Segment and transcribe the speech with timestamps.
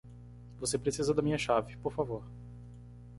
[0.59, 2.23] Você precisa da minha chave, por favor.